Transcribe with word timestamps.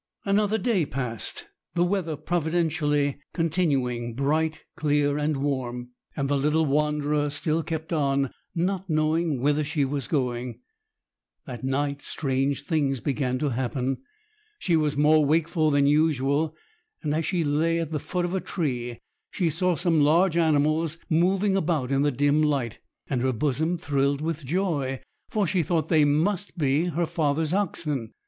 Another 0.25 0.57
day 0.57 0.83
passed, 0.83 1.47
the 1.75 1.83
weather 1.83 2.15
providentially 2.17 3.19
continuing 3.35 4.15
bright, 4.15 4.63
clear, 4.75 5.15
and 5.19 5.37
warm, 5.37 5.89
and 6.15 6.27
the 6.27 6.39
little 6.39 6.65
wanderer 6.65 7.29
still 7.29 7.61
kept 7.61 7.93
on, 7.93 8.31
not 8.55 8.89
knowing 8.89 9.41
whither 9.41 9.63
she 9.63 9.85
was 9.85 10.07
going. 10.07 10.59
That 11.45 11.63
night 11.63 12.01
strange 12.01 12.63
things 12.65 12.99
began 12.99 13.37
to 13.37 13.49
happen. 13.49 13.97
She 14.57 14.75
was 14.75 14.97
more 14.97 15.23
wakeful 15.23 15.69
than 15.69 15.85
usual, 15.85 16.55
and 17.03 17.13
as 17.13 17.27
she 17.27 17.43
lay 17.43 17.77
at 17.79 17.91
the 17.91 17.99
foot 17.99 18.25
of 18.25 18.33
a 18.33 18.41
tree, 18.41 18.97
she 19.29 19.51
saw 19.51 19.75
some 19.75 20.01
large 20.01 20.35
animals 20.35 20.97
moving 21.11 21.55
about 21.55 21.91
in 21.91 22.01
the 22.01 22.11
dim 22.11 22.41
light, 22.41 22.79
and 23.07 23.21
her 23.21 23.31
bosom 23.31 23.77
thrilled 23.77 24.19
with 24.19 24.43
joy, 24.45 24.99
for 25.29 25.45
she 25.45 25.61
thought 25.61 25.89
they 25.89 26.05
must 26.05 26.57
be 26.57 26.85
her 26.85 27.05
father's 27.05 27.53
oxen. 27.53 28.13